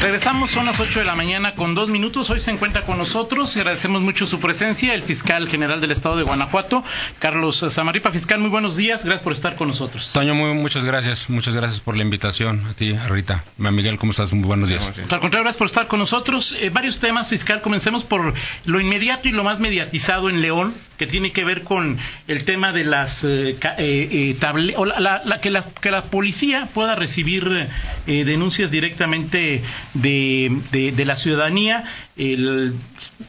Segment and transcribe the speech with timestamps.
[0.00, 2.30] Regresamos, son las 8 de la mañana con dos minutos.
[2.30, 6.16] Hoy se encuentra con nosotros y agradecemos mucho su presencia el fiscal general del estado
[6.16, 6.82] de Guanajuato,
[7.18, 8.10] Carlos Samaripa.
[8.10, 10.10] Fiscal, muy buenos días, gracias por estar con nosotros.
[10.14, 12.64] Toño, muy, muchas gracias, muchas gracias por la invitación.
[12.66, 13.44] A ti, a Rita.
[13.58, 14.32] Miguel, ¿cómo estás?
[14.32, 14.86] Muy buenos días.
[14.86, 16.56] Al contrario, gracias por estar con nosotros.
[16.58, 17.60] Eh, varios temas, fiscal.
[17.60, 18.32] Comencemos por
[18.64, 22.72] lo inmediato y lo más mediatizado en León, que tiene que ver con el tema
[22.72, 27.68] de las eh, eh, o la, que, la, que la policía pueda recibir
[28.06, 29.62] denuncias directamente
[29.94, 31.84] de, de, la ciudadanía.
[32.16, 32.74] El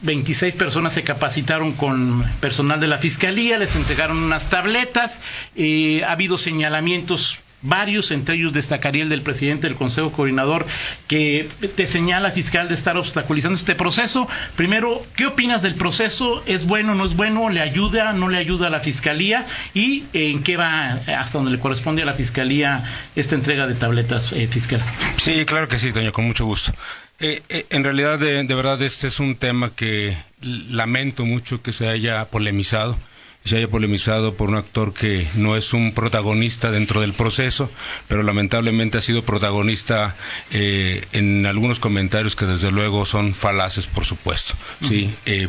[0.02, 5.20] 26 personas se capacitaron con personal de la Fiscalía, les entregaron unas tabletas.
[5.56, 10.66] Eh, ha habido señalamientos varios, entre ellos destacaría el del presidente del Consejo Coordinador,
[11.08, 14.28] que te señala, fiscal, de estar obstaculizando este proceso.
[14.56, 16.42] Primero, ¿qué opinas del proceso?
[16.46, 17.48] ¿Es bueno, no es bueno?
[17.48, 19.46] ¿Le ayuda, no le ayuda a la Fiscalía?
[19.74, 22.84] ¿Y en qué va, hasta donde le corresponde a la Fiscalía,
[23.16, 24.82] esta entrega de tabletas, eh, fiscal?
[25.16, 26.72] Sí, claro que sí, doña, con mucho gusto.
[27.20, 31.88] Eh, eh, en realidad, de verdad, este es un tema que lamento mucho que se
[31.88, 32.98] haya polemizado
[33.44, 37.70] se haya polemizado por un actor que no es un protagonista dentro del proceso,
[38.06, 40.14] pero lamentablemente ha sido protagonista
[40.52, 44.54] eh, en algunos comentarios que desde luego son falaces, por supuesto.
[44.86, 45.12] Sí.
[45.26, 45.48] Eh,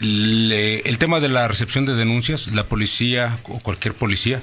[0.00, 4.40] el tema de la recepción de denuncias, la policía o cualquier policía,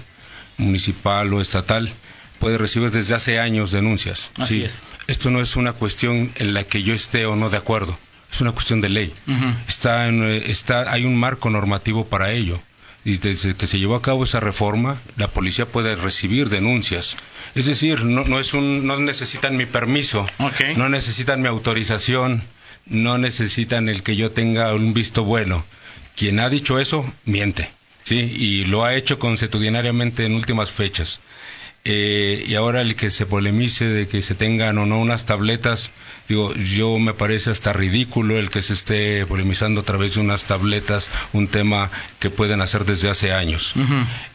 [0.58, 1.92] municipal o estatal,
[2.40, 4.32] puede recibir desde hace años denuncias.
[4.38, 4.84] Así es.
[5.08, 8.00] Esto no es una cuestión en la que yo esté o no de acuerdo.
[8.32, 9.14] Es una cuestión de ley.
[9.68, 12.62] está, está, hay un marco normativo para ello
[13.06, 17.16] y desde que se llevó a cabo esa reforma, la policía puede recibir denuncias.
[17.56, 20.26] Es decir, no, es un, no necesitan mi permiso,
[20.76, 22.44] no necesitan mi autorización,
[22.86, 25.64] no necesitan el que yo tenga un visto bueno.
[26.16, 27.70] Quien ha dicho eso, miente.
[28.04, 28.18] ¿sí?
[28.18, 31.20] Y lo ha hecho consuetudinariamente en últimas fechas.
[31.86, 35.92] Eh, y ahora el que se polemice de que se tengan o no unas tabletas,
[36.28, 40.46] digo, yo me parece hasta ridículo el que se esté polemizando a través de unas
[40.46, 41.90] tabletas un tema
[42.20, 43.74] que pueden hacer desde hace años.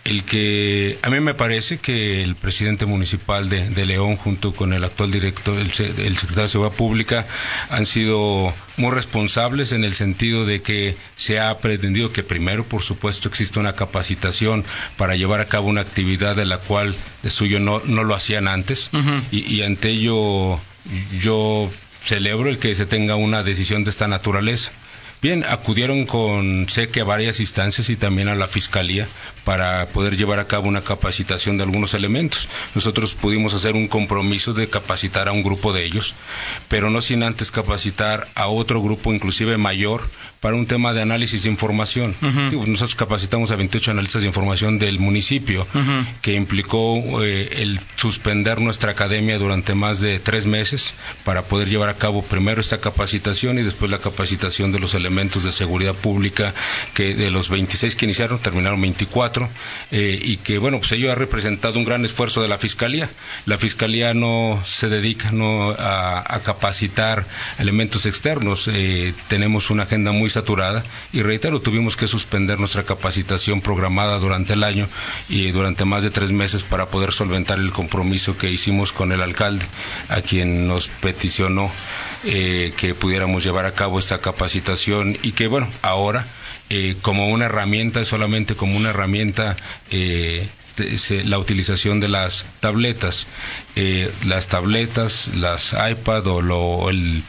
[0.04, 4.83] El que a mí me parece que el presidente municipal de, León junto con el
[4.83, 7.27] actual director, el, el, secretario de Seguridad Pública
[7.69, 12.83] han sido muy responsables en el sentido de que se ha pretendido que primero, por
[12.83, 14.65] supuesto, exista una capacitación
[14.97, 16.94] para llevar a cabo una actividad de la cual
[17.34, 18.91] suyo no, no lo hacían antes
[19.31, 20.59] y, ante ello
[21.21, 21.71] yo
[22.03, 24.72] celebro el que se tenga una decisión de esta naturaleza.
[25.24, 29.08] Bien, acudieron con sé que a varias instancias y también a la Fiscalía
[29.44, 32.46] para poder llevar a cabo una capacitación de algunos elementos.
[32.74, 36.14] Nosotros pudimos hacer un compromiso de capacitar a un grupo de ellos,
[36.68, 40.02] pero no sin antes capacitar a otro grupo, inclusive mayor,
[40.40, 42.14] para un tema de análisis de información.
[42.20, 45.66] nosotros capacitamos a 28 analistas de información del municipio,
[46.20, 50.92] que implicó eh, el suspender nuestra academia durante más de tres meses
[51.24, 55.13] para poder llevar a cabo primero esta capacitación y después la capacitación de los elementos
[55.14, 56.54] de seguridad pública,
[56.92, 59.48] que de los 26 que iniciaron terminaron 24,
[59.92, 63.08] eh, y que, bueno, pues ello ha representado un gran esfuerzo de la Fiscalía.
[63.47, 67.26] La Fiscalía no se dedica no a, capacitar
[67.58, 68.69] elementos externos.
[68.70, 74.54] Eh, tenemos una agenda muy saturada y reitero, tuvimos que suspender nuestra capacitación programada durante
[74.54, 74.88] el año
[75.28, 79.22] y durante más de tres meses para poder solventar el compromiso que hicimos con el
[79.22, 79.64] alcalde,
[80.08, 81.70] a quien nos peticionó
[82.24, 86.26] eh, que pudiéramos llevar a cabo esta capacitación y que, bueno, ahora
[86.70, 89.56] eh, como una herramienta, solamente como una herramienta,
[89.91, 90.48] eh,
[91.25, 93.28] la utilización de las tabletas,
[94.26, 97.22] las tabletas, las iPad o lo, el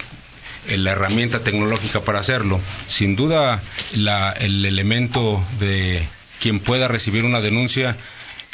[0.68, 2.59] la herramienta tecnológica para hacerlo.
[2.88, 3.62] Sin duda,
[3.94, 6.03] el elemento de
[6.40, 7.96] quien pueda recibir una denuncia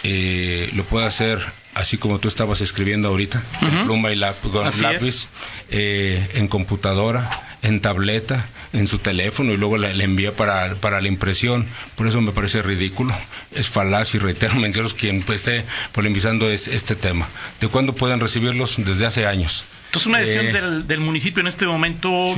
[0.04, 1.40] eh, lo puede hacer
[1.76, 3.42] así como tú estabas escribiendo ahorita,
[3.86, 5.28] pluma y lápiz,
[5.70, 11.08] eh, en computadora, en tableta, en su teléfono y luego le, envía para, para, la
[11.08, 11.68] impresión.
[11.96, 13.16] Por eso me parece ridículo,
[13.54, 17.28] es falaz y reitero, mentirosos quien esté polemizando es, este tema.
[17.60, 18.76] ¿De cuándo pueden recibirlos?
[18.78, 19.66] Desde hace años.
[19.88, 22.36] Entonces, una decisión eh, del, municipio en este momento.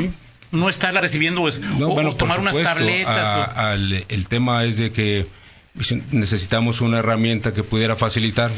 [0.52, 3.50] no estarla recibiendo pues, o, tomar unas tabletas.
[4.10, 5.28] el tema es de que
[6.12, 8.52] necesitamos una herramienta que pudiera facilitar.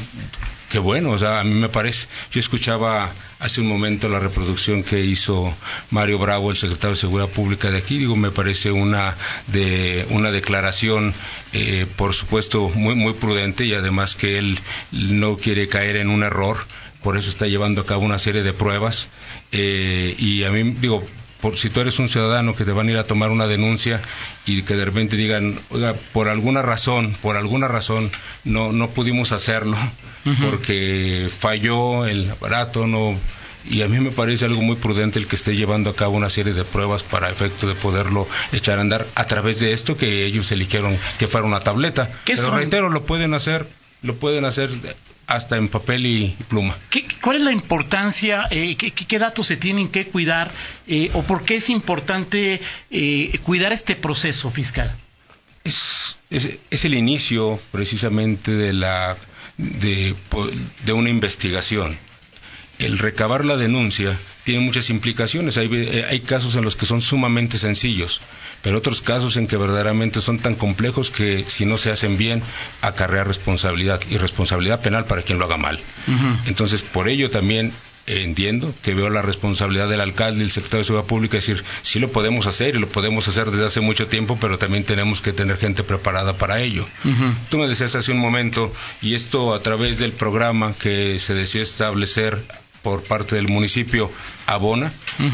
[0.69, 2.07] Qué bueno, o sea, a mí me parece.
[2.31, 5.53] Yo escuchaba hace un momento la reproducción que hizo
[5.91, 7.97] Mario Bravo, el secretario de Seguridad Pública de aquí.
[7.99, 9.15] Digo, me parece una
[9.47, 11.13] de una declaración,
[11.53, 14.59] eh, por supuesto, muy muy prudente y además que él
[14.91, 16.57] no quiere caer en un error.
[17.01, 19.07] Por eso está llevando a cabo una serie de pruebas.
[19.51, 21.05] Eh, y a mí, digo,
[21.45, 24.01] por si tú eres un ciudadano que te van a ir a tomar una denuncia
[24.47, 28.09] y que de repente digan, oiga, por alguna razón, por alguna razón
[28.45, 29.77] no no pudimos hacerlo
[30.41, 33.15] porque falló el aparato, no
[33.63, 36.31] y a mí me parece algo muy prudente el que esté llevando a cabo una
[36.31, 40.25] serie de pruebas para efecto de poderlo echar a andar a través de esto que
[40.25, 42.09] ellos eligieron que fuera una tableta.
[42.25, 43.67] Pero reitero, lo pueden hacer,
[44.01, 44.71] lo pueden hacer
[45.27, 46.77] hasta en papel y pluma.
[47.21, 50.51] ¿Cuál es la importancia, eh, qué, datos se tienen que cuidar
[50.87, 52.61] eh, o por qué es importante
[52.91, 54.95] eh, cuidar este proceso fiscal?
[55.63, 59.17] Es, es, el inicio precisamente de la
[59.57, 60.15] de,
[60.85, 61.97] de una investigación
[62.79, 65.57] el recabar la denuncia tiene muchas implicaciones.
[65.57, 68.21] Hay, eh, hay, casos en los que son sumamente sencillos,
[68.61, 72.43] pero otros casos en que verdaderamente son tan complejos que si no se hacen bien,
[72.81, 75.79] acarrea responsabilidad y responsabilidad penal para quien lo haga mal.
[76.45, 77.73] Entonces, por ello también
[78.07, 81.99] entiendo que veo la responsabilidad del alcalde y el secretario de Seguridad Pública decir, sí
[81.99, 85.33] lo podemos hacer y lo podemos hacer desde hace mucho tiempo, pero también tenemos que
[85.33, 86.85] tener gente preparada para ello.
[87.49, 88.71] Tú me decías hace un momento,
[89.01, 92.43] y esto a través del programa que se decidió establecer
[92.85, 94.11] por parte del municipio
[94.45, 94.93] abona.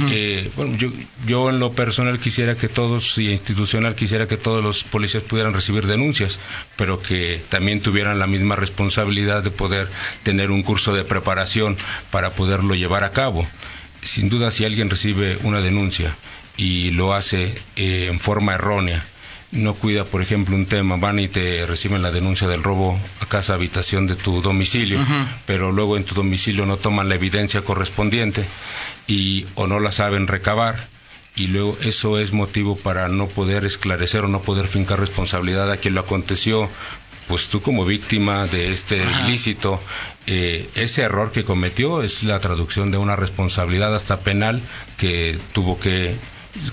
[0.10, 0.90] Eh, bueno, yo,
[1.28, 5.54] yo en lo personal quisiera que todos, y institucional quisiera que todos los policías pudieran
[5.54, 6.40] recibir denuncias,
[6.78, 9.90] pero que también tuvieran la misma responsabilidad de poder
[10.24, 11.76] tener un curso de preparación
[12.10, 13.46] para poderlo llevar a cabo.
[14.02, 16.16] Sin duda, si alguien recibe una denuncia
[16.56, 19.04] y lo hace eh, en forma errónea,
[19.52, 23.26] no cuida, por ejemplo, un tema, van y te reciben la denuncia del robo a
[23.26, 25.00] casa habitación de tu domicilio,
[25.46, 28.46] pero luego en tu domicilio no toman la evidencia correspondiente
[29.08, 30.88] y o no la saben recabar
[31.36, 35.78] y luego eso es motivo para no poder esclarecer o no poder fincar responsabilidad a
[35.78, 36.70] quien lo aconteció
[37.28, 39.80] pues tú como víctima de este ilícito,
[40.28, 44.62] eh, ese error que cometió es la traducción de una responsabilidad hasta penal
[44.98, 46.16] que tuvo que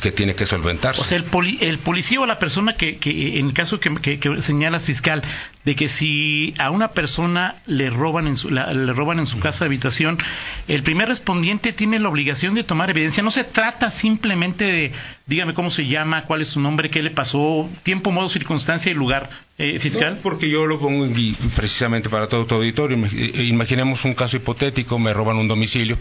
[0.01, 1.01] que tiene que solventarse.
[1.01, 1.25] O sea, el,
[1.61, 5.23] el policía o la persona que, que en el caso que, señalas fiscal,
[5.65, 9.61] de que si a una persona le roban en su, le roban en su casa
[9.65, 10.19] de habitación,
[10.67, 13.23] el primer respondiente tiene la obligación de tomar evidencia.
[13.23, 14.93] No se trata simplemente de,
[15.27, 18.95] dígame cómo se llama, cuál es su nombre, qué le pasó, tiempo, modo, circunstancia y
[18.95, 20.21] lugar eh, fiscal.
[20.23, 21.07] porque yo lo pongo
[21.57, 22.97] precisamente para todo tu auditorio.
[23.13, 25.99] Eh, imaginemos un caso hipotético, me roban un domicilio,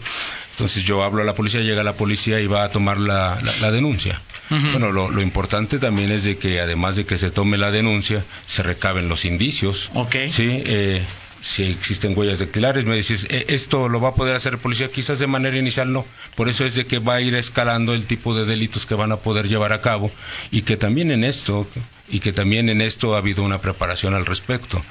[0.52, 3.70] entonces yo hablo a la policía, llega la policía y va a tomar la, la,
[3.70, 4.20] denuncia.
[4.48, 8.24] Bueno, lo, lo importante también es de que además de que se tome la denuncia,
[8.46, 9.90] se recaben los indicios
[10.30, 11.02] Sí, eh,
[11.40, 14.90] si existen huellas dactilares, me dices, eh, ¿esto lo va a poder hacer el policía?
[14.90, 16.04] Quizás de manera inicial no.
[16.36, 19.12] Por eso es de que va a ir escalando el tipo de delitos que van
[19.12, 20.10] a poder llevar a cabo
[20.50, 21.66] y que también en esto,
[22.08, 24.82] y que también en esto ha habido una preparación al respecto.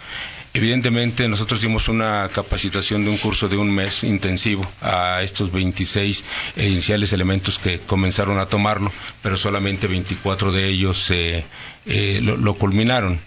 [0.54, 6.24] Evidentemente, nosotros dimos una capacitación de un curso de un mes intensivo a estos 26
[6.56, 8.92] iniciales elementos que comenzaron a tomarlo,
[9.22, 11.44] pero solamente 24 de ellos eh,
[12.22, 13.20] lo culminaron.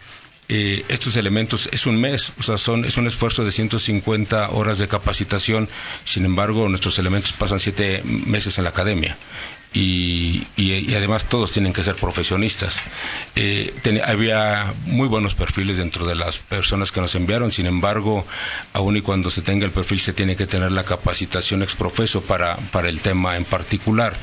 [0.52, 4.78] Eh, estos elementos es un mes, o sea, son, es un esfuerzo de 150 horas
[4.78, 5.68] de capacitación,
[6.04, 9.16] sin embargo, nuestros elementos pasan siete meses en la academia.
[9.72, 10.42] Y,
[10.96, 12.82] además todos tienen que ser profesionistas.
[13.36, 13.72] Eh,
[14.04, 18.26] había muy buenos perfiles dentro de las personas que nos enviaron, sin embargo,
[18.72, 22.56] aun y cuando se tenga el perfil se tiene que tener la capacitación exprofeso para,
[22.72, 24.16] para el tema en particular.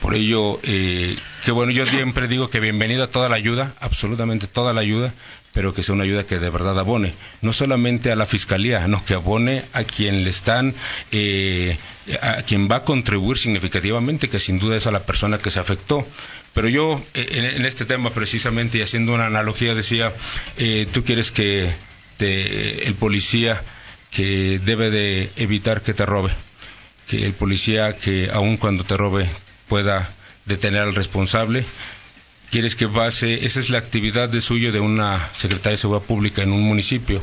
[0.00, 4.72] Por ello, eh, que bueno, yo siempre digo que bienvenida toda la ayuda, absolutamente toda
[4.72, 5.12] la ayuda,
[5.56, 9.02] pero que sea una ayuda que de verdad abone, no solamente a la fiscalía, no
[9.02, 10.74] que abone a quien le están,
[11.12, 11.78] eh,
[12.20, 15.58] a quien va a contribuir significativamente, que sin duda es a la persona que se
[15.58, 16.06] afectó.
[16.52, 20.12] Pero yo eh, en, este tema precisamente y haciendo una analogía decía,
[20.58, 21.72] eh, tú quieres que
[22.18, 23.58] el policía
[24.10, 26.32] que debe de evitar que te robe,
[27.08, 29.26] que el policía que aun cuando te robe
[29.68, 30.10] pueda
[30.44, 31.64] detener al responsable,
[32.50, 36.42] quieres que base, esa es la actividad de suyo de una secretaria de seguridad pública
[36.42, 37.22] en un municipio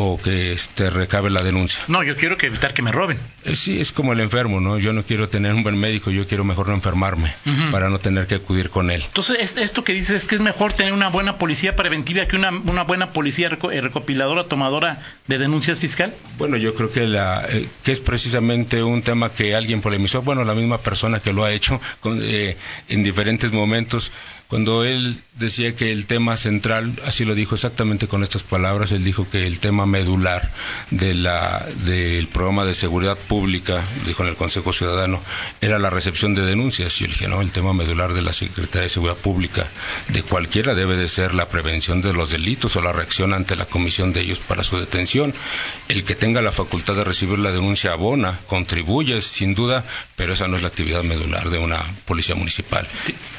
[0.00, 1.82] o que te recabe la denuncia.
[1.88, 3.18] No, yo quiero que evitar que me roben.
[3.44, 4.78] Eh, sí, es como el enfermo, ¿no?
[4.78, 7.34] Yo no quiero tener un buen médico, yo quiero mejor no enfermarme
[7.72, 9.02] para no tener que acudir con él.
[9.04, 12.50] Entonces, esto que dices es que es mejor tener una buena policía preventiva que una,
[12.50, 16.14] una buena policía eh, recopiladora, tomadora de denuncias fiscal.
[16.36, 20.44] Bueno, yo creo que, la, eh, que es precisamente un tema que alguien polemizó, bueno,
[20.44, 24.12] la misma persona que lo ha hecho con, en diferentes momentos
[24.48, 29.04] cuando él decía que el tema central, así lo dijo exactamente con estas palabras, él
[29.04, 30.50] dijo que el tema medular
[30.90, 35.20] de la, del programa de seguridad pública, dijo en el Consejo Ciudadano,
[35.60, 36.96] era la recepción de denuncias.
[36.96, 39.66] Y yo le dije, no, el tema medular de la Secretaría de Seguridad Pública
[40.08, 43.66] de cualquiera debe de ser la prevención de los delitos o la reacción ante la
[43.66, 45.34] comisión de ellos para su detención.
[45.88, 49.84] El que tenga la facultad de recibir la denuncia abona, contribuye, sin duda,
[50.16, 52.86] pero esa no es la actividad medular de una policía municipal.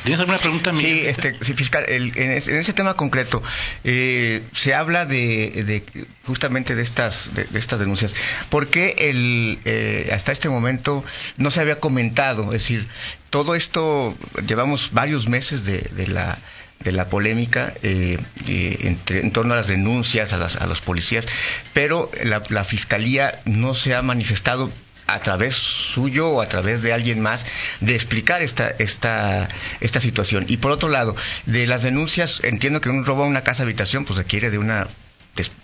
[0.04, 1.00] ¿Tienes alguna pregunta, Miguel?
[1.00, 3.44] Sí, este, fiscal, en, ese, tema concreto,
[3.84, 5.84] eh, se habla de,
[6.30, 8.14] justamente de estas, de, estas denuncias.
[8.50, 11.04] ¿Por qué el, eh, hasta este momento
[11.38, 12.44] no se había comentado?
[12.54, 12.88] Es decir,
[13.32, 14.16] todo esto,
[14.48, 16.38] llevamos varios meses de, de la
[16.80, 18.18] de la polémica eh,
[18.48, 21.26] en torno a las denuncias a, las, a los policías,
[21.74, 24.72] pero la, la, Fiscalía no se ha manifestado
[25.10, 27.46] a través suyo o a través de alguien más
[27.82, 29.50] de explicar esta, esta,
[29.82, 30.46] esta situación.
[30.48, 34.06] Y por otro lado, de las denuncias, entiendo que un robo a una casa habitación
[34.06, 34.88] pues requiere de una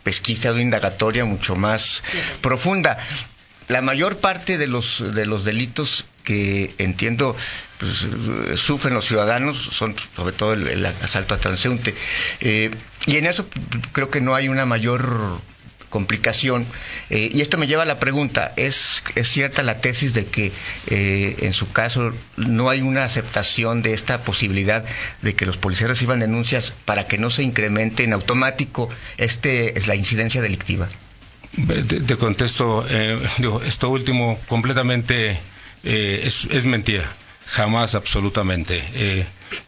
[0.03, 2.03] pesquisa, una indagatoria mucho más
[2.41, 2.97] profunda.
[3.67, 7.35] La mayor parte de los, de los delitos que entiendo
[7.79, 8.07] pues,
[8.59, 11.95] sufren los ciudadanos son sobre todo el, asalto a transeúnte.
[12.41, 12.71] Eh,
[13.07, 13.47] y en eso
[13.91, 15.41] creo que no hay una mayor
[15.89, 16.65] complicación.
[17.09, 20.51] Eh, y esto me lleva a la pregunta, ¿es, es cierta la tesis de que
[20.87, 24.85] eh, en su caso no hay una aceptación de esta posibilidad
[25.21, 29.87] de que los policías reciban denuncias para que no se incremente en automático este, es
[29.87, 30.87] la incidencia delictiva?
[32.07, 35.39] Te, contesto, eh, digo, esto último completamente
[35.83, 37.09] es, es mentira.
[37.47, 38.83] Jamás, absolutamente.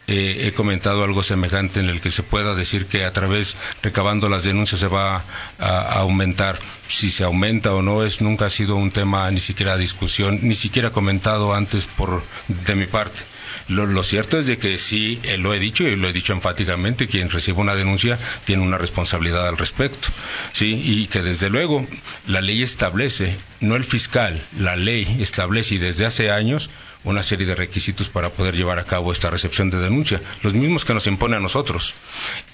[0.06, 4.44] he comentado algo semejante en el que se pueda decir que a través, recabando las
[4.44, 5.24] denuncias, se va
[5.58, 6.58] a, aumentar.
[6.88, 10.54] Si se aumenta o no, es nunca ha sido un tema ni siquiera discusión, ni
[10.54, 13.22] siquiera comentado antes por de mi parte.
[13.68, 17.06] Lo, cierto es de que sí, eh, lo he dicho y lo he dicho enfáticamente,
[17.06, 20.08] quien recibe una denuncia tiene una responsabilidad al respecto,
[20.52, 21.86] sí, y que desde luego
[22.26, 26.70] la ley establece, no el fiscal, la ley establece y desde hace años
[27.04, 30.84] una serie de requisitos para poder llevar a cabo esta recepción de denuncia, los mismos
[30.84, 31.94] que nos impone a nosotros,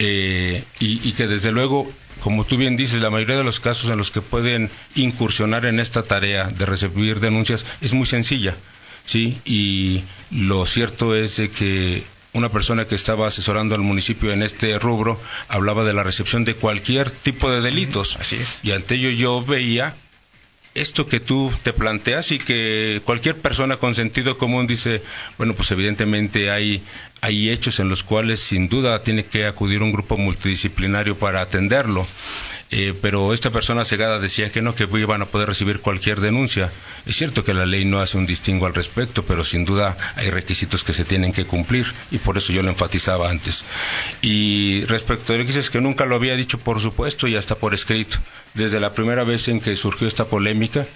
[0.01, 1.91] eh, y, y que desde luego
[2.21, 5.79] como tú bien dices, la mayoría de los casos en los que pueden incursionar en
[5.79, 8.55] esta tarea de recibir denuncias es muy sencilla.
[9.07, 9.39] ¿Sí?
[9.45, 15.21] Y lo cierto es que una persona que estaba asesorando al municipio en este rubro
[15.49, 18.17] hablaba de la recepción de cualquier tipo de delitos.
[18.17, 18.59] Así es.
[18.63, 19.95] Y ante ello yo veía
[20.75, 25.03] esto que tú te planteas y que cualquier persona con sentido común dice,
[25.39, 26.83] bueno, pues evidentemente hay,
[27.21, 32.07] hay hechos en los cuales sin duda tiene que acudir un grupo multidisciplinario para atenderlo.
[32.71, 36.73] Eh, pero esta persona cegada decía que no, que iban a poder recibir cualquier denuncia.
[37.07, 40.31] Es cierto que la ley no hace un distingo al respecto, pero sin duda hay
[40.31, 43.65] requisitos que se tienen que cumplir y por eso yo lo enfatizaba antes.
[44.23, 47.55] Y respecto a lo que dices que nunca lo había dicho, por supuesto, y hasta
[47.57, 48.19] por escrito.
[48.55, 50.87] Desde la primera vez en que surgió esta polémica,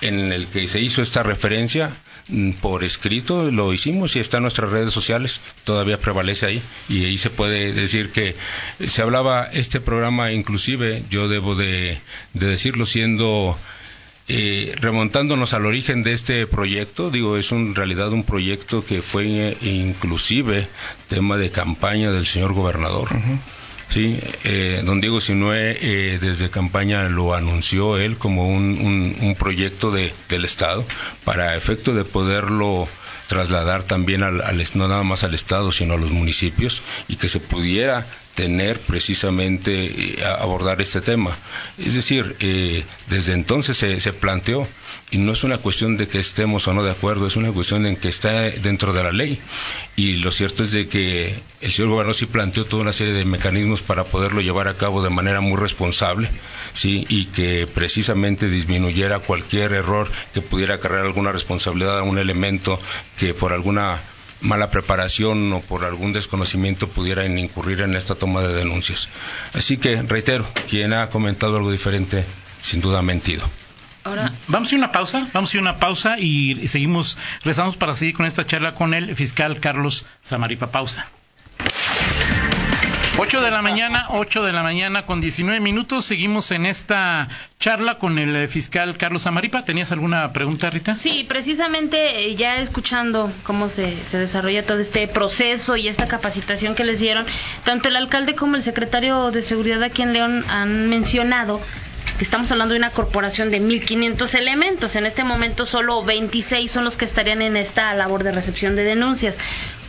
[0.00, 1.92] en el que se hizo esta referencia,
[2.28, 7.04] mm, por escrito lo hicimos y está en nuestras redes sociales, todavía prevalece ahí y
[7.04, 8.34] ahí se puede decir que
[8.86, 11.98] se hablaba este programa inclusive yo debo de,
[12.34, 13.58] decirlo siendo
[14.28, 19.50] eh, remontándonos al origen de este proyecto, digo, es en realidad un proyecto que fue
[19.50, 20.68] eh, inclusive
[21.08, 23.08] tema de campaña del señor gobernador.
[23.88, 29.92] Sí, eh, don Diego Sinue eh, desde campaña lo anunció él como un, un, proyecto
[29.92, 30.84] de, del Estado
[31.24, 32.88] para efecto de poderlo
[33.28, 37.28] trasladar también al, al, no nada más al Estado, sino a los municipios y que
[37.28, 38.06] se pudiera
[38.36, 41.36] tener precisamente eh, abordar este tema.
[41.78, 44.68] Es decir, eh, desde entonces se, se, planteó
[45.10, 47.86] y no es una cuestión de que estemos o no de acuerdo, es una cuestión
[47.86, 49.40] en que está dentro de la ley.
[49.96, 53.24] Y lo cierto es de que el señor gobernador sí planteó toda una serie de
[53.24, 56.28] mecanismos para poderlo llevar a cabo de manera muy responsable,
[56.74, 62.78] sí, y que precisamente disminuyera cualquier error que pudiera cargar alguna responsabilidad a un elemento
[63.16, 63.98] que por alguna
[64.40, 69.08] mala preparación o por algún desconocimiento pudieran incurrir en esta toma de denuncias.
[69.54, 72.24] Así que, reitero, quien ha comentado algo diferente,
[72.62, 73.48] sin duda ha mentido.
[74.04, 77.96] Ahora, vamos a ir una pausa, vamos a ir una pausa y, seguimos, rezamos para
[77.96, 80.68] seguir con esta charla con el fiscal Carlos Samaripa.
[80.68, 81.08] Pausa.
[83.18, 86.04] 8 de la mañana, 8 de la mañana con 19 minutos.
[86.04, 89.64] Seguimos en esta charla con el eh, fiscal Carlos Amaripa.
[89.64, 90.96] ¿Tenías alguna pregunta, Rita?
[90.98, 96.74] Sí, precisamente eh, ya escuchando cómo se, se desarrolla todo este proceso y esta capacitación
[96.74, 97.24] que les dieron,
[97.64, 101.62] tanto el alcalde como el secretario de Seguridad aquí en León han mencionado
[102.18, 104.94] que estamos hablando de una corporación de 1.500 elementos.
[104.94, 108.84] En este momento solo 26 son los que estarían en esta labor de recepción de
[108.84, 109.38] denuncias.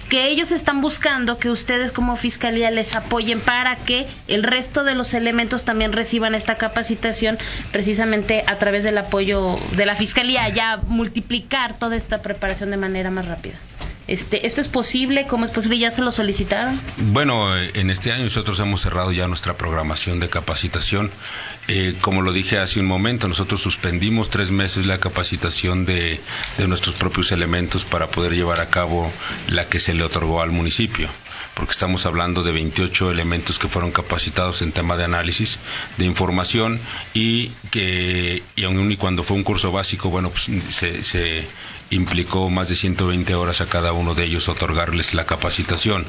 [0.10, 4.96] Que ellos están buscando que ustedes como fiscalía les apoyen para que el resto de
[4.96, 7.38] los elementos también reciban esta capacitación
[7.72, 13.12] precisamente a través del apoyo de la fiscalía, ya multiplicar toda esta preparación de manera
[13.12, 13.56] más rápida.
[14.08, 15.28] Este, ¿Esto es posible?
[15.28, 15.78] ¿Cómo es posible?
[15.78, 16.80] ¿Ya se lo solicitaron?
[17.12, 21.12] Bueno, en este año nosotros hemos cerrado ya nuestra programación de capacitación.
[21.68, 26.22] Eh, como lo dije hace un momento, nosotros suspendimos tres meses la capacitación de,
[26.58, 29.12] de nuestros propios elementos para poder llevar a cabo
[29.50, 31.10] la que se le otorgó al municipio
[31.58, 35.58] porque estamos hablando de 28 elementos que fueron capacitados en tema de análisis
[35.98, 36.80] de información
[37.16, 41.48] y que y aun y cuando fue un curso básico, bueno, pues se, se
[41.90, 46.06] implicó más de 120 horas a cada uno de ellos otorgarles la capacitación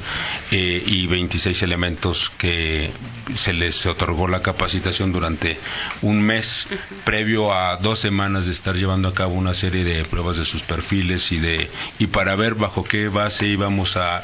[0.51, 2.91] eh, y 26 elementos que
[3.35, 5.59] se les otorgó la capacitación durante
[6.03, 6.67] un mes
[7.05, 10.63] previo a dos semanas de estar llevando a cabo una serie de pruebas de sus
[10.63, 14.23] perfiles y de y para ver bajo qué base íbamos a,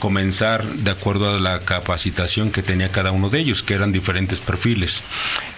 [0.00, 4.40] comenzar de acuerdo a la capacitación que tenía cada uno de ellos que eran diferentes
[4.40, 5.02] perfiles.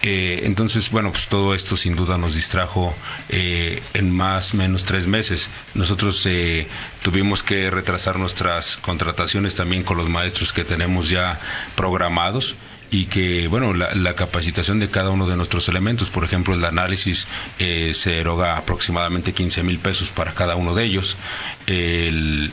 [0.01, 2.93] Eh, entonces bueno pues todo esto sin duda nos distrajo
[3.29, 5.32] eh, en más menos tres meses
[5.73, 6.67] nosotros eh,
[7.01, 11.39] tuvimos que retrasar nuestras contrataciones también con los maestros que tenemos ya
[11.75, 12.55] programados
[12.91, 17.25] y que, bueno, la, capacitación de cada uno de nuestros elementos, por ejemplo, el análisis
[17.57, 21.17] eh, se eroga aproximadamente 15 mil pesos para cada uno de ellos,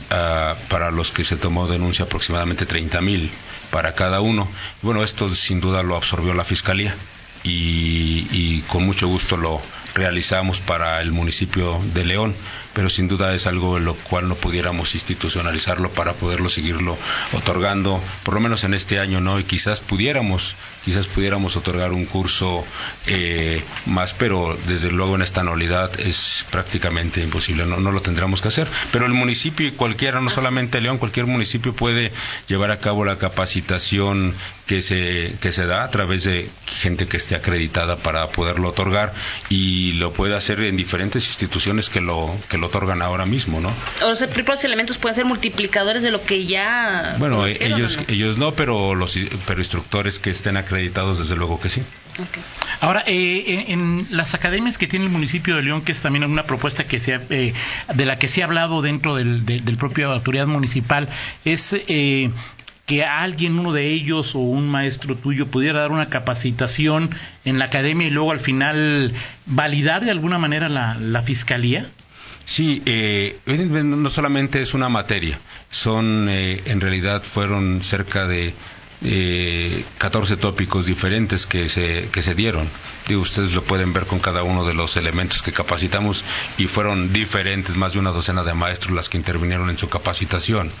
[0.09, 3.29] ah, para los que se tomó denuncia aproximadamente 30 mil
[3.69, 4.49] para cada uno.
[4.81, 6.95] Bueno, esto sin duda lo absorbió la Fiscalía
[7.43, 9.61] y, y con mucho gusto lo
[9.93, 12.35] realizamos para el municipio de León
[12.73, 16.97] pero sin duda es algo en lo cual no pudiéramos institucionalizarlo para poderlo seguirlo
[17.33, 19.39] otorgando, por lo menos en este año, ¿no?
[19.39, 22.63] Y quizás pudiéramos, quizás pudiéramos otorgar un curso
[23.07, 28.41] eh, más, pero desde luego en esta anualidad es prácticamente imposible, no, no lo tendremos
[28.41, 28.67] que hacer.
[28.91, 32.11] Pero el municipio y cualquiera, no solamente León, cualquier municipio puede
[32.47, 34.33] llevar a cabo la capacitación
[34.67, 39.13] que se, que se da a través de gente que esté acreditada para poderlo otorgar
[39.49, 43.73] y lo puede hacer en diferentes instituciones que lo, que lo otorgan ahora mismo, ¿no?
[44.03, 47.15] O sea, los elementos pueden ser multiplicadores de lo que ya.
[47.17, 48.03] Bueno, ellos, no?
[48.07, 51.81] ellos no, pero los pero instructores que estén acreditados, desde luego que sí.
[52.79, 56.43] Ahora, eh, en, las academias que tiene el municipio de León, que es también una
[56.43, 57.53] propuesta que se eh,
[57.93, 61.09] de la que se ha hablado dentro del, del, propio autoridad municipal,
[61.45, 62.29] es eh,
[62.85, 67.09] que alguien, uno de ellos o un maestro tuyo pudiera dar una capacitación
[67.45, 69.13] en la academia y luego al final
[69.45, 71.87] validar de alguna manera la, la fiscalía?
[72.51, 78.53] Sí, eh, no solamente es una materia, son, eh, en realidad fueron cerca de
[79.03, 82.67] eh, 14 tópicos diferentes que se, que se dieron.
[83.07, 86.23] Digo, ustedes lo pueden ver con cada uno de los elementos que capacitamos
[86.57, 90.71] y fueron diferentes, más de una docena de maestros las que intervinieron en su capacitación,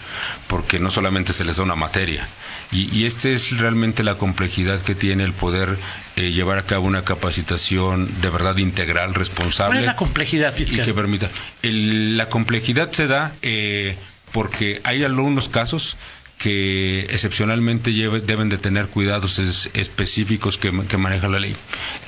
[0.47, 2.27] porque no solamente se les da una materia.
[2.71, 5.77] Y, y esta es realmente la complejidad que tiene el poder
[6.15, 9.75] eh, llevar a cabo una capacitación de verdad integral, responsable.
[9.75, 10.81] ¿Cuál es la complejidad fiscal?
[10.81, 11.29] Y que permita.
[11.63, 13.95] la complejidad se da eh,
[14.31, 15.97] porque hay algunos casos
[16.41, 19.37] que excepcionalmente deben de tener cuidados
[19.73, 21.55] específicos que, maneja la ley.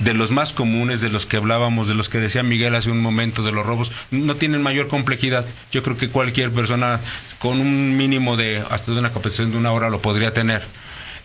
[0.00, 3.00] De los más comunes, de los que hablábamos, de los que decía Miguel hace un
[3.00, 5.46] momento, de los robos, no tienen mayor complejidad.
[5.70, 7.00] Yo creo que cualquier persona
[7.38, 10.62] con un mínimo de, hasta de una capacitación de una hora lo podría tener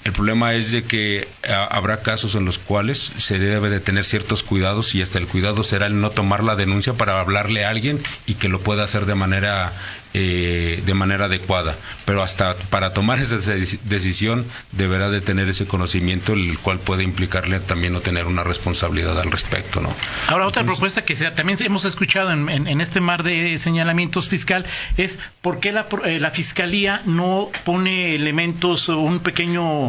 [0.06, 1.28] el problema es de que
[1.70, 5.64] habrá casos en los cuales se debe de tener ciertos cuidados y hasta el cuidado
[5.64, 9.06] será el no tomar la denuncia para hablarle a alguien y que lo pueda hacer
[9.06, 9.74] de manera
[10.16, 11.76] eh, de manera adecuada.
[12.06, 13.38] Pero hasta para tomar esa
[13.84, 19.20] decisión deberá de tener ese conocimiento, el cual puede implicarle también no tener una responsabilidad
[19.20, 19.94] al respecto, ¿no?
[20.28, 24.66] Ahora otra propuesta que también hemos escuchado en, este mar de señalamientos fiscal
[24.98, 29.89] es por qué la, eh, la fiscalía no pone elementos un pequeño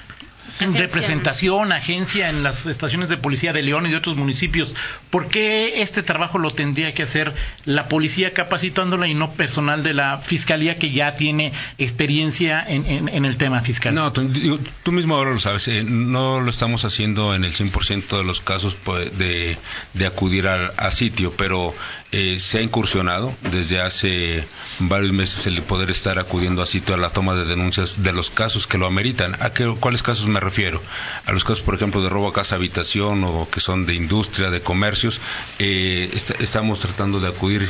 [0.59, 4.73] representación, agencia en las estaciones de policía de León y de otros municipios.
[5.09, 7.33] ¿Por qué este trabajo lo tendría que hacer
[7.65, 13.37] la policía capacitándola y no personal de la fiscalía que ya tiene experiencia en, el
[13.37, 13.93] tema fiscal?
[13.93, 18.23] No, tú, mismo ahora lo sabes, eh, no lo estamos haciendo en el 100% de
[18.23, 19.57] los casos pues, de,
[20.05, 21.73] acudir al, a sitio, pero
[22.11, 24.43] eh, se ha incursionado desde hace
[24.79, 28.29] varios meses el poder estar acudiendo a sitio a la toma de denuncias de los
[28.29, 29.37] casos que lo ameritan.
[29.39, 30.81] ¿A qué, cuáles casos me refiero?
[31.25, 34.49] A los casos, por ejemplo, de robo a casa habitación o que son de industria,
[34.49, 35.21] de comercios.
[35.59, 37.69] Eh, estamos tratando de acudir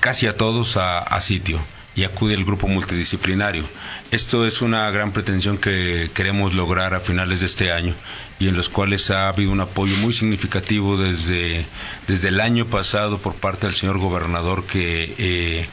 [0.00, 1.60] casi a todos a, sitio
[1.96, 3.64] y acude el grupo multidisciplinario.
[4.10, 7.94] Esto es una gran pretensión que queremos lograr a finales de este año
[8.38, 11.64] y en los cuales ha habido un apoyo muy significativo desde,
[12.06, 15.66] desde el año pasado por parte del señor gobernador que eh,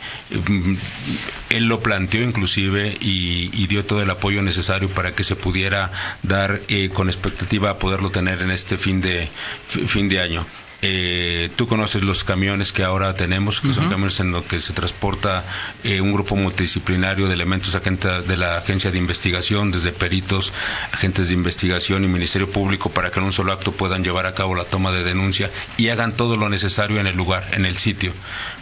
[1.50, 6.62] él lo planteó inclusive y, dio todo el apoyo necesario para que se pudiera dar
[6.68, 9.28] eh, con expectativa a poderlo tener en este fin de,
[9.68, 10.46] fin de año.
[10.86, 14.74] Eh, tú conoces los camiones que ahora tenemos, que son camiones en los que se
[14.74, 15.46] transporta
[15.86, 20.52] eh, un grupo multidisciplinario de elementos de la agencia de investigación, desde peritos,
[20.92, 24.34] agentes de investigación y Ministerio Público, para que en un solo acto puedan llevar a
[24.34, 27.78] cabo la toma de denuncia y hagan todo lo necesario en el lugar, en el
[27.78, 28.12] sitio.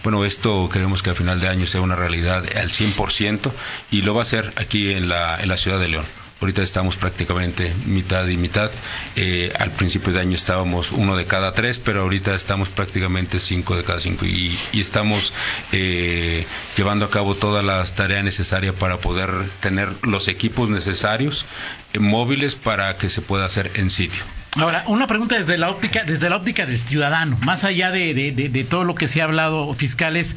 [0.03, 3.51] Bueno, esto queremos que a final de año sea una realidad al 100%
[3.89, 6.20] y lo va a ser aquí en la, en la ciudad de León.
[6.41, 8.71] Ahorita estamos prácticamente mitad y mitad.
[9.15, 13.75] Eh, al principio de año estábamos uno de cada tres, pero ahorita estamos prácticamente cinco
[13.75, 15.34] de cada cinco y, estamos
[15.71, 21.45] eh, llevando a cabo todas las tareas necesarias para poder tener los equipos necesarios
[21.93, 24.23] eh, móviles para que se pueda hacer en sitio.
[24.54, 28.63] Ahora, una pregunta desde la óptica, desde la óptica del ciudadano, más allá de, de
[28.63, 30.36] todo lo que se ha hablado, fiscales,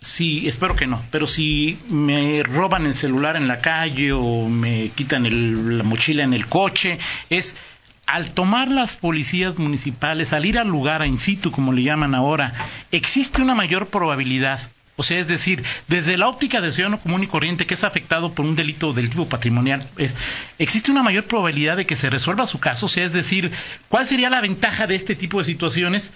[0.00, 4.90] Sí, espero que no, pero si me roban el celular en la calle o me
[4.90, 6.98] quitan la mochila en el coche,
[7.30, 7.56] es
[8.06, 12.14] al tomar las policías municipales, al ir al lugar a in situ, como le llaman
[12.14, 12.54] ahora,
[12.92, 14.60] existe una mayor probabilidad.
[14.94, 18.32] O sea, es decir, desde la óptica del ciudadano común y corriente que es afectado
[18.32, 20.16] por un delito del tipo patrimonial, es,
[20.58, 22.86] existe una mayor probabilidad de que se resuelva su caso.
[22.86, 23.52] O sea, es decir,
[23.88, 26.14] ¿cuál sería la ventaja de este tipo de situaciones?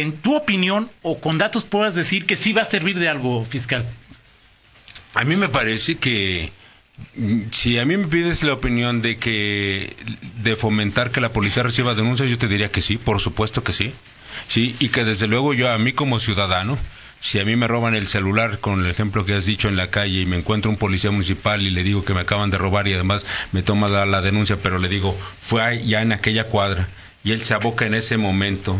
[0.00, 3.44] En tu opinión o con datos puedas decir que sí va a servir de algo
[3.44, 3.84] fiscal?
[5.14, 6.50] A mí me parece que
[7.14, 9.96] mm, si a mí me pides la opinión de que
[10.42, 13.72] de fomentar que la policía reciba denuncias, yo te diría que sí, por supuesto que
[13.72, 13.92] sí.
[14.48, 16.78] Sí, y que desde luego yo a mí como ciudadano,
[17.20, 19.90] si a mí me roban el celular, con el ejemplo que has dicho en la
[19.90, 22.86] calle, y me encuentro un policía municipal y le digo que me acaban de robar
[22.86, 26.88] y además me toma la, la denuncia, pero le digo, fue ya en aquella cuadra,
[27.24, 28.78] y él se aboca en ese momento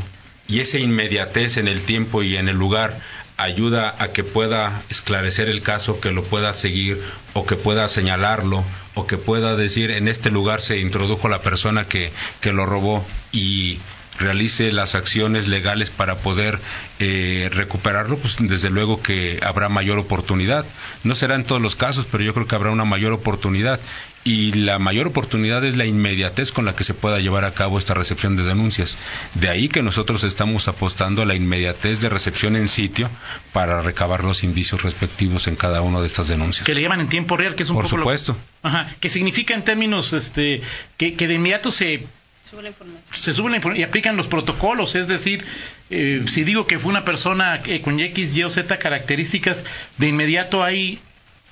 [0.49, 2.99] y esa inmediatez en el tiempo y en el lugar
[3.37, 7.03] ayuda a que pueda esclarecer el caso, que lo pueda seguir
[7.35, 11.87] o que pueda señalarlo o que pueda decir en este lugar se introdujo la persona
[11.87, 13.79] que, que lo robó y
[14.19, 16.59] realice las acciones legales para poder
[16.99, 20.65] eh, recuperarlo, pues desde luego que habrá mayor oportunidad.
[21.05, 23.81] No será en todos los casos, pero yo creo que habrá una mayor oportunidad.
[24.25, 27.79] Y la mayor oportunidad es la inmediatez con la que se pueda llevar a cabo
[27.79, 28.97] esta recepción de denuncias.
[29.35, 33.09] De ahí que nosotros estamos apostando a la inmediatez de recepción en sitio
[33.53, 36.67] para recabar los indicios respectivos en cada una de estas denuncias.
[36.67, 38.37] Que le llaman en tiempo real, que es un Por supuesto.
[38.65, 40.61] Ajá, que significa en términos este,
[40.97, 42.05] que, que de inmediato se
[42.47, 45.45] se sube la información y aplican los protocolos, es decir,
[45.91, 49.65] eh, si digo que fue una persona eh, con X, Y o Z características,
[49.99, 51.01] de inmediato hay,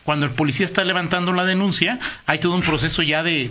[0.04, 3.50] cuando el policía está levantando la denuncia, hay todo un proceso ya de,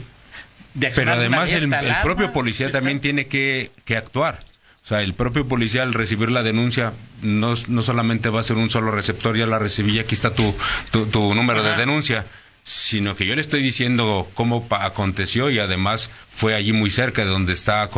[0.74, 1.70] de Pero además el,
[2.02, 4.40] propio policía también tiene que, actuar.
[4.82, 8.56] O sea, el propio policía al recibir la denuncia no, no solamente va a ser
[8.56, 10.56] un solo receptor, ya la recibí, aquí está tu,
[10.92, 12.26] tu, número de denuncia
[12.64, 17.32] sino que yo le estoy diciendo cómo aconteció y además fue allí muy cerca de
[17.32, 17.90] donde está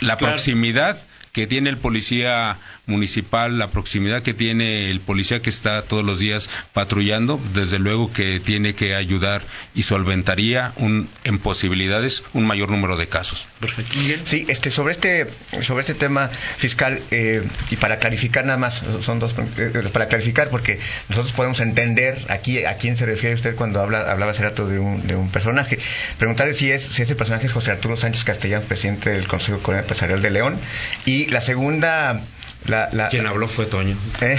[0.00, 1.00] la proximidad
[1.38, 6.18] que tiene el policía municipal, la proximidad que tiene el policía que está todos los
[6.18, 12.70] días patrullando, desde luego que tiene que ayudar y solventaría un, en posibilidades un mayor
[12.70, 13.46] número de casos.
[13.60, 13.92] Perfecto.
[14.24, 15.28] Sí, este, sobre este
[15.62, 20.48] sobre este tema fiscal eh, y para clarificar nada más son dos eh, para clarificar
[20.48, 24.66] porque nosotros podemos entender aquí a quién se refiere usted cuando habla hablaba hace rato
[24.66, 25.78] de un, de un personaje.
[26.18, 29.84] Preguntarle si es si ese personaje es José Arturo Sánchez Castellanos, presidente del Consejo Comunal
[29.84, 30.58] Empresarial de León
[31.04, 32.20] y la segunda
[32.66, 33.96] la, Quien habló fue Toño.
[34.20, 34.36] ¿Eh?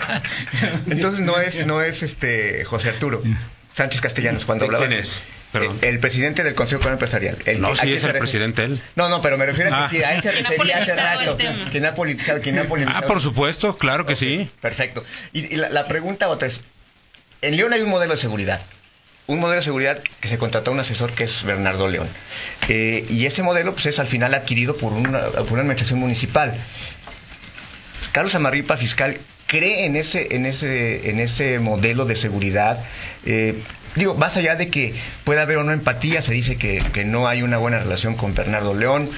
[0.90, 3.22] Entonces no es, no es este José Arturo
[3.74, 4.86] Sánchez Castellanos cuando hablaba.
[4.86, 5.20] ¿Quién es?
[5.52, 5.78] Perdón.
[5.82, 7.36] El, presidente del Consejo Empresarial.
[7.44, 8.80] El, no, sí es el presidente él.
[8.94, 10.10] No, no, pero me refiero a que ah.
[10.10, 11.36] a él se refería hace rato.
[11.70, 13.04] Quien ha politizado, quien ha politizado.
[13.04, 14.48] Ah, por supuesto, claro que sí.
[14.60, 15.04] Perfecto.
[15.32, 16.62] Y, la, la, pregunta otra es,
[17.42, 18.60] en León hay un modelo de seguridad
[19.30, 22.08] un modelo de seguridad que se contrató a un asesor que es Bernardo León.
[22.68, 26.52] Eh, y ese modelo pues, es al final adquirido por una, administración municipal.
[28.10, 32.84] Carlos Amarripa, fiscal, cree en ese, en ese, en ese modelo de seguridad.
[33.24, 33.62] Eh,
[33.94, 37.28] digo, más allá de que pueda haber o no empatía, se dice que, que no
[37.28, 39.10] hay una buena relación con Bernardo León.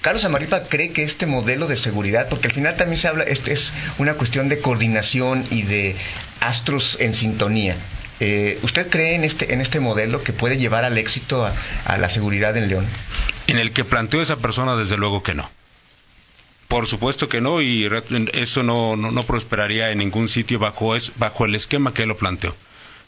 [0.00, 3.52] Carlos Amarripa cree que este modelo de seguridad, porque al final también se habla, este
[3.52, 5.94] es una cuestión de coordinación y de
[6.40, 7.76] astros en sintonía.
[8.20, 12.08] Eh, ¿Usted cree en este, en este modelo que puede llevar al éxito a, la
[12.08, 12.86] seguridad en León?
[13.46, 15.50] En el que planteó esa persona, desde luego que no.
[16.68, 17.88] Por supuesto que no, y
[18.32, 22.16] eso no, no, prosperaría en ningún sitio bajo, es, bajo el esquema que él lo
[22.16, 22.54] planteó.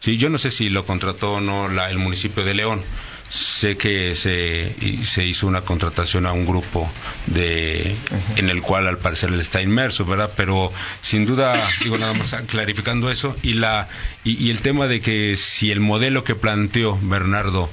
[0.01, 2.83] Sí, yo no sé si lo contrató o no la, el municipio de León,
[3.33, 6.90] sé que se, se hizo una contratación a un grupo
[7.27, 7.97] de
[8.37, 10.31] en el cual al parecer él está inmerso, ¿verdad?
[10.37, 13.88] Pero sin duda, digo nada más clarificando eso y la
[14.23, 17.71] y, el tema de que si el modelo que planteó Bernardo,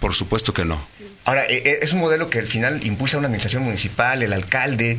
[0.00, 0.80] por supuesto que no.
[1.24, 4.98] Ahora, e, e, es un modelo que al final impulsa una administración municipal, el alcalde,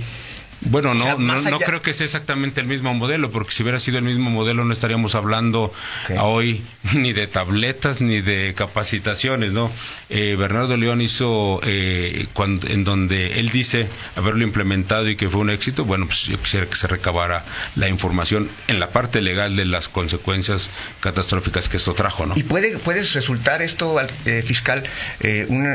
[0.63, 4.03] bueno, no, no, creo que sea exactamente el mismo modelo, porque si hubiera sido el
[4.03, 5.73] mismo modelo no estaríamos hablando
[6.19, 6.61] hoy
[6.93, 9.71] ni de tabletas ni de capacitaciones, ¿no?
[10.09, 15.41] Eh, Bernardo León hizo, eh, cuando, en donde él dice haberlo implementado y que fue
[15.41, 17.43] un éxito, bueno, pues yo quisiera que se recabara
[17.75, 20.69] la información en la parte legal de las consecuencias
[20.99, 22.37] catastróficas que esto trajo, ¿no?
[22.37, 24.83] ¿Y puede, puede resultar esto, eh, fiscal,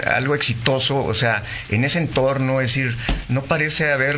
[0.06, 1.04] algo exitoso?
[1.04, 2.96] O sea, en ese entorno, es decir,
[3.28, 4.16] no parece haber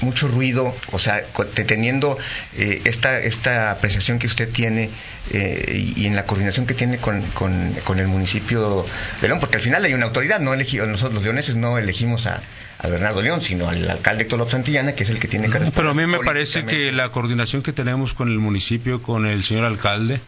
[0.00, 1.24] mucho ruido, o sea,
[1.66, 2.18] teniendo
[2.56, 4.90] eh, esta, esta apreciación que usted tiene
[5.30, 8.86] eh, y en la coordinación que tiene con, con, el municipio
[9.20, 12.26] de León, porque al final hay una autoridad, no elegimos, nosotros los leoneses no elegimos
[12.26, 12.40] a,
[12.80, 15.94] Bernardo León, sino al alcalde Héctor Santillana, que es el que tiene que Pero a
[15.94, 20.20] mí me parece que la coordinación que tenemos con el municipio, con el señor alcalde,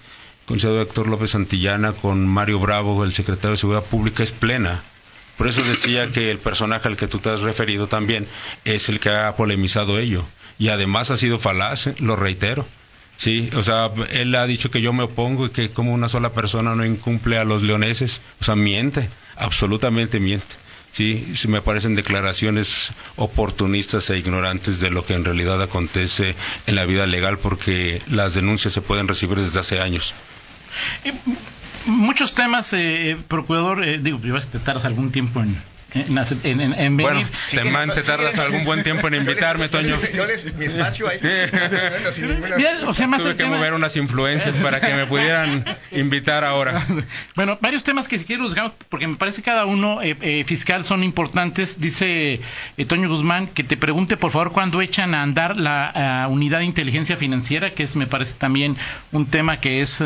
[0.51, 4.33] con el señor Héctor López Santillana, con Mario Bravo, el secretario de Seguridad Pública, es
[4.33, 4.83] plena.
[5.39, 8.27] Por eso decía que el personaje al que tú te has referido también
[8.65, 10.25] es el que ha polemizado ello.
[10.59, 11.95] Y además ha sido falaz, ¿eh?
[12.01, 12.67] lo reitero.
[13.17, 16.33] Sí, o sea, él ha dicho que yo me opongo y que como una sola
[16.33, 18.21] persona no incumple a los leoneses.
[18.41, 20.53] O sea, miente, absolutamente miente.
[20.91, 26.35] Sí, me parecen declaraciones oportunistas e ignorantes de lo que en realidad acontece
[26.67, 30.13] en la vida legal porque las denuncias se pueden recibir desde hace años.
[31.05, 31.13] Eh,
[31.87, 35.57] muchos temas, eh, procurador, eh, digo, vas a tardas algún tiempo en,
[35.95, 37.27] en, en, en, venir.
[37.53, 39.97] Bueno, te, tardas algún buen tiempo en invitarme, Toño.
[40.15, 41.19] Yo les, mi espacio ahí.
[42.87, 46.81] o sea, más Tuve que mover unas influencias para que me pudieran invitar ahora.
[47.35, 48.53] Bueno, varios temas que si quieres
[48.89, 51.81] porque me parece que cada uno eh, eh, fiscal son importantes.
[51.81, 52.41] Dice
[52.77, 56.67] eh, Toño Guzmán que te pregunte por favor cuándo echan a andar la unidad de
[56.67, 58.77] inteligencia financiera, que es me parece también
[59.13, 60.03] un tema que es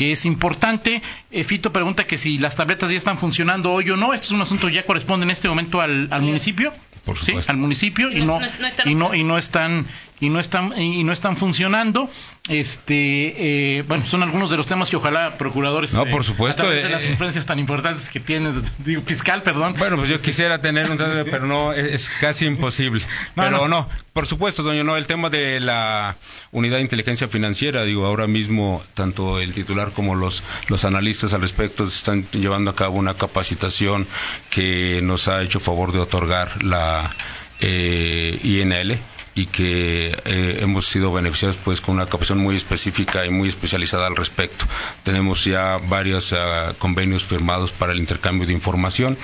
[0.00, 1.02] que es importante.
[1.30, 4.14] Eh, Fito pregunta que si las tabletas ya están funcionando hoy o no.
[4.14, 6.72] Este es un asunto que ya corresponde en este momento al, municipio.
[7.04, 7.34] Por ¿sí?
[7.46, 8.40] al municipio y no,
[8.86, 9.86] y no, y no están
[10.18, 12.08] y no están y no están funcionando
[12.48, 16.88] este eh, bueno son algunos de los temas que ojalá procuradores no por supuesto de
[16.88, 19.74] las eh, influencias tan importantes que tiene digo fiscal perdón.
[19.78, 23.04] Bueno pues yo quisiera tener un pero no es, casi imposible.
[23.34, 23.88] Pero no.
[24.12, 26.16] por supuesto doña no el tema de la
[26.50, 31.42] unidad de inteligencia financiera digo ahora mismo tanto el titular como los los analistas al
[31.42, 34.06] respecto están llevando a cabo una capacitación
[34.50, 37.14] que nos ha hecho favor de otorgar la
[37.60, 38.98] eh, INL
[39.40, 44.06] y que eh, hemos sido beneficiados pues con una capacitación muy específica y muy especializada
[44.06, 44.66] al respecto.
[45.02, 49.16] Tenemos ya varios ah, convenios firmados para el intercambio de información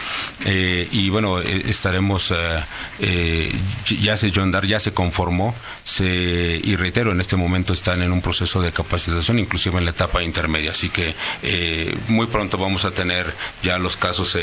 [0.46, 2.32] eh, y bueno, eh, estaremos,
[4.00, 8.22] ya se Dar ya se conformó se, y reitero, en este momento están en un
[8.22, 11.14] proceso de capacitación, inclusive en la etapa intermedia, así que
[12.08, 14.38] muy pronto vamos a tener ya los casos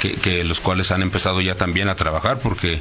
[0.00, 2.80] que, que los cuales han empezado ya también a trabajar porque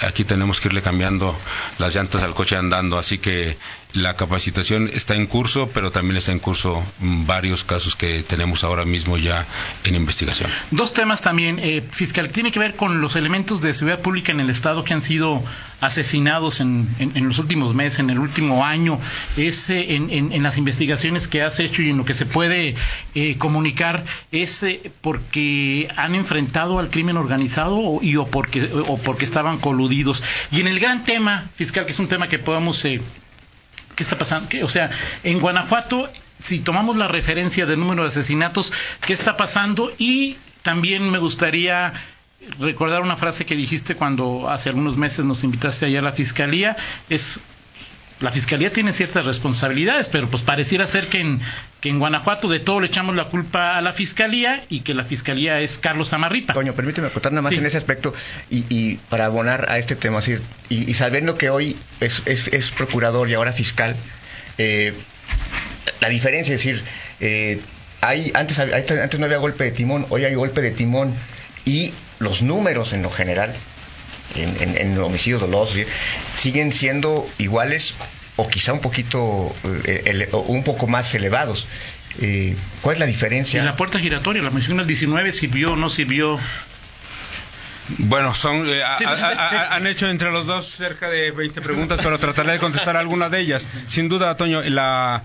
[0.00, 1.36] aquí tenemos que irle cambiando
[1.78, 2.98] las llantas al coche andando.
[2.98, 3.56] Así que
[3.96, 8.84] la capacitación está en curso, pero también está en curso varios casos que tenemos ahora
[8.84, 9.46] mismo ya
[9.84, 10.50] en investigación.
[10.70, 14.40] Dos temas también, eh, fiscal, tiene que ver con los elementos de seguridad pública en
[14.40, 15.42] el Estado que han sido
[15.80, 18.98] asesinados en, los últimos meses, en el último año,
[19.36, 22.74] es eh, en, las investigaciones que has hecho y en lo que se puede
[23.14, 28.98] eh, comunicar, es eh, porque han enfrentado al crimen organizado o, y o porque, o
[28.98, 30.22] porque estaban coludidos.
[30.50, 32.84] Y en el gran tema, fiscal, que es un tema que podamos
[33.96, 34.48] ¿Qué está pasando?
[34.62, 34.90] O sea,
[35.24, 36.08] en Guanajuato,
[36.40, 39.90] si tomamos la referencia del número de asesinatos, ¿qué está pasando?
[39.98, 41.92] Y también me gustaría
[42.60, 46.76] recordar una frase que dijiste cuando hace algunos meses nos invitaste allá a la fiscalía,
[47.08, 47.40] es
[48.20, 51.40] la fiscalía tiene ciertas responsabilidades, pero pues pareciera ser que en,
[51.80, 55.04] que en Guanajuato de todo le echamos la culpa a la fiscalía y que la
[55.04, 56.54] fiscalía es Carlos Amarripa.
[56.54, 58.14] Toño, permíteme acotar nada más en ese aspecto
[58.50, 60.20] y, para abonar a este tema,
[60.70, 63.94] y, sabiendo que hoy es, es, procurador y ahora fiscal,
[64.56, 64.94] eh,
[66.00, 66.82] la diferencia es decir,
[67.20, 67.60] eh,
[68.00, 71.14] hay, antes, antes no había golpe de timón, hoy hay golpe de timón
[71.66, 73.52] y los números en lo general
[74.36, 75.78] en, en, homicidios dolosos
[76.34, 77.94] siguen siendo iguales
[78.36, 81.66] o quizá un poquito eh, un poco más elevados.
[82.20, 83.64] Eh, ¿Cuál es la diferencia?
[83.64, 86.38] la puerta giratoria, la mención del 19 sirvió o no sirvió.
[87.98, 92.58] Bueno, son eh, han hecho entre los dos cerca de 20 preguntas, pero trataré de
[92.58, 93.68] contestar alguna de ellas.
[93.86, 95.22] Sin duda, Toño, la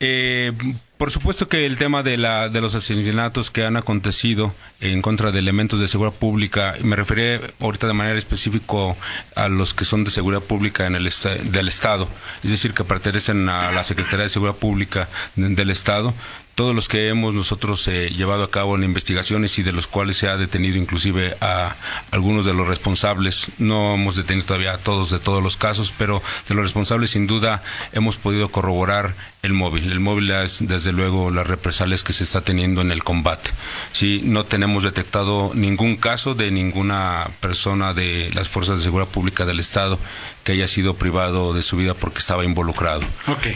[0.00, 0.52] eh,
[1.00, 5.32] por supuesto que el tema de, la, de los asesinatos que han acontecido en contra
[5.32, 8.94] de elementos de seguridad pública, me referiré ahorita de manera específica
[9.34, 11.10] a los que son de seguridad pública en el
[11.44, 12.06] del Estado,
[12.44, 16.12] es decir, que pertenecen a la Secretaría de Seguridad Pública del Estado,
[16.54, 20.18] todos los que hemos nosotros eh, llevado a cabo en investigaciones y de los cuales
[20.18, 21.74] se ha detenido inclusive a
[22.10, 26.22] algunos de los responsables, no hemos detenido todavía a todos de todos los casos, pero
[26.50, 27.62] de los responsables sin duda
[27.94, 29.90] hemos podido corroborar el móvil.
[29.90, 33.50] El móvil es desde luego las represalias que se está teniendo en el combate.
[33.92, 39.44] Sí, no tenemos detectado ningún caso de ninguna persona de las fuerzas de seguridad pública
[39.44, 39.98] del Estado
[40.44, 43.02] que haya sido privado de su vida porque estaba involucrado.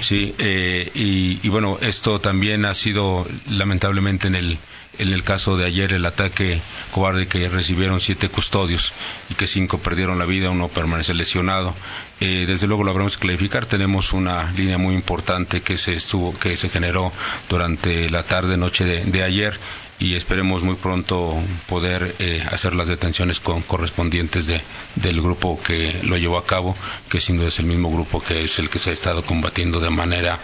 [0.02, 4.58] Sí, eh, y, bueno, esto también ha sido lamentablemente en el
[4.98, 8.92] en el caso de ayer el ataque cobarde que recibieron siete custodios
[9.30, 11.74] y que cinco perdieron la vida, uno permanece lesionado.
[12.20, 13.66] Eh, desde luego lo habremos que clarificar.
[13.66, 17.12] Tenemos una línea muy importante que se estuvo, que se generó
[17.48, 19.58] durante la tarde noche de ayer
[20.00, 21.36] y esperemos muy pronto
[21.68, 24.60] poder eh, hacer las detenciones con, correspondientes de,
[24.96, 26.76] del grupo que lo llevó a cabo,
[27.08, 29.80] que sin duda es el mismo grupo que es el que se ha estado combatiendo
[29.80, 30.40] de manera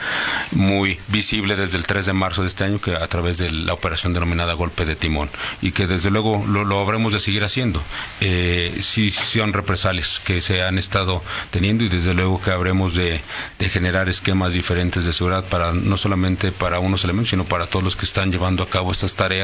[0.53, 3.75] muy visible desde el 3 de marzo de este año, que a través de la
[3.75, 7.83] operación denominada Golpe de Timón, y que desde luego lo, habremos de seguir haciendo.
[8.21, 13.21] Eh, sí, son represalias que se han estado teniendo y desde luego que habremos de,
[13.59, 17.85] de generar esquemas diferentes de seguridad para no solamente para unos elementos, sino para todos
[17.85, 19.40] los que están llevando a cabo estas tareas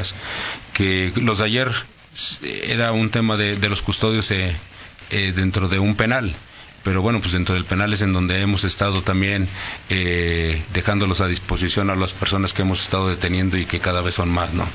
[0.73, 1.73] que los de ayer
[2.43, 4.57] era un tema de, los custodios eh,
[5.11, 6.35] eh, dentro de un penal
[6.83, 9.49] pero bueno, pues dentro del penal es en donde hemos estado también
[9.91, 14.15] eh, dejándolos a disposición a las personas que hemos estado deteniendo y que cada vez
[14.15, 14.69] son más, ¿no?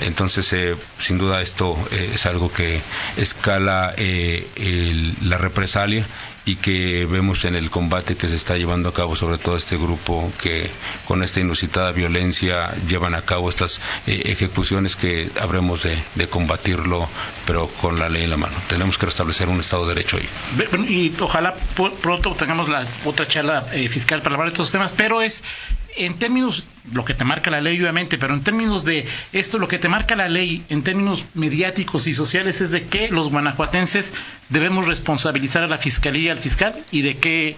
[0.00, 0.54] Entonces,
[0.98, 2.80] sin duda esto es algo que
[3.16, 6.06] escala la represalia
[6.48, 9.76] y que vemos en el combate que se está llevando a cabo, sobre todo este
[9.76, 10.70] grupo que
[11.06, 17.06] con esta inusitada violencia llevan a cabo estas eh, ejecuciones que habremos de, combatirlo,
[17.46, 18.56] pero con la ley en la mano.
[18.66, 20.88] Tenemos que restablecer un Estado de Derecho ahí.
[20.88, 21.54] Y ojalá
[22.00, 25.44] pronto tengamos la otra charla eh, fiscal para hablar de estos temas, pero es
[25.96, 29.68] en términos, lo que te marca la ley obviamente, pero en términos de esto, lo
[29.68, 34.14] que te marca la ley, en términos mediáticos y sociales, es de que los guanajuatenses
[34.48, 37.56] debemos responsabilizar a la fiscalía, al fiscal, y de que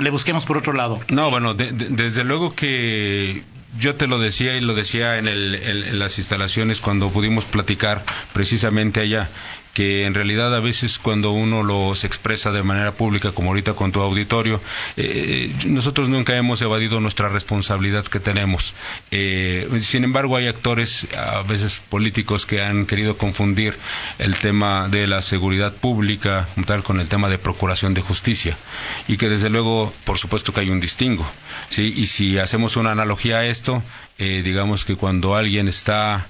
[0.00, 1.00] le busquemos por otro lado.
[1.08, 3.42] No, bueno, desde luego que
[3.78, 9.00] yo te lo decía y lo decía en, en, las instalaciones cuando pudimos platicar precisamente
[9.00, 9.28] allá
[9.78, 13.92] que en realidad a veces cuando uno los expresa de manera pública, como ahorita con
[13.92, 14.60] tu auditorio,
[14.96, 18.74] eh, nosotros nunca hemos evadido nuestra responsabilidad que tenemos.
[19.12, 23.76] Eh, sin embargo, hay actores, a veces políticos, que han querido confundir
[24.18, 28.56] el tema de la seguridad pública tal con el tema de procuración de justicia
[29.06, 31.24] y que desde luego, por supuesto que hay un distingo.
[31.70, 31.94] ¿sí?
[31.96, 33.80] Y si hacemos una analogía a esto,
[34.18, 36.26] eh, digamos que cuando alguien está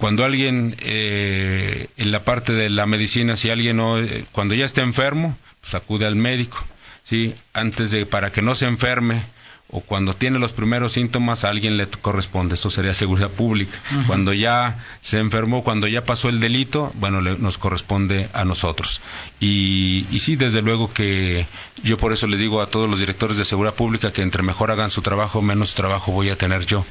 [0.00, 4.64] cuando alguien eh, en la parte de la medicina, si alguien no, eh, cuando ya
[4.64, 6.56] está enfermo, pues acude al médico,
[7.04, 9.22] sí, antes de para que no se enferme
[9.72, 13.78] o cuando tiene los primeros síntomas a alguien le corresponde, eso sería seguridad pública.
[14.06, 19.00] Cuando ya se enfermó, cuando ya pasó el delito, bueno, nos corresponde a nosotros.
[19.38, 21.46] Y, y sí, desde luego que
[21.84, 24.70] yo por eso les digo a todos los directores de seguridad pública que entre mejor
[24.70, 26.84] hagan su trabajo, menos trabajo voy a tener yo.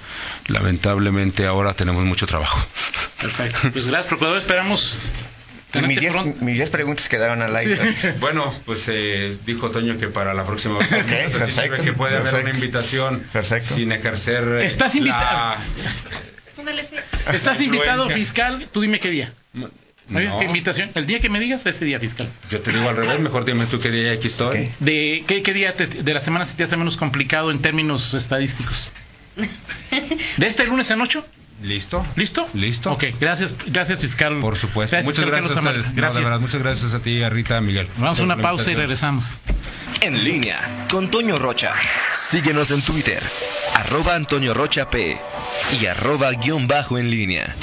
[0.47, 2.65] Lamentablemente ahora tenemos mucho trabajo.
[3.19, 3.71] Perfecto.
[3.73, 4.39] Pues gracias, procurador.
[4.39, 4.97] Esperamos
[6.41, 7.77] mis diez, preguntas quedaron al aire.
[8.19, 10.89] bueno, pues eh, dijo Toño que para la próxima vez
[11.83, 13.23] que puede haber una invitación
[13.61, 14.43] sin ejercer.
[14.61, 15.57] Eh, Estás invitado.
[17.31, 18.67] Estás invitado fiscal.
[18.71, 19.33] Tú dime qué día.
[20.09, 20.89] invitación?
[20.95, 22.27] El día que me digas, ese día fiscal.
[22.49, 24.71] Yo te digo al revés, mejor dime tú qué día aquí estoy.
[24.79, 28.91] ¿De qué, día de la semana se te hace menos complicado en términos estadísticos?
[30.37, 31.25] ¿De este lunes en ocho?
[31.61, 32.05] ¿Listo?
[32.15, 32.47] ¿Listo?
[32.53, 32.91] Listo.
[32.93, 34.39] Ok, gracias, gracias fiscal.
[34.39, 34.97] Por supuesto.
[35.03, 35.93] muchas gracias a ustedes.
[35.93, 36.39] Gracias.
[36.39, 37.87] muchas gracias a ti, a Rita, Miguel.
[37.97, 39.37] Vamos a una pausa y regresamos.
[40.01, 41.73] En línea con Toño Rocha.
[42.13, 43.21] Síguenos en Twitter,
[43.75, 45.17] arroba Antonio Rocha P
[45.79, 47.55] y arroba guion bajo en línea.